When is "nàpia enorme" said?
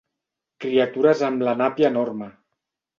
1.63-2.35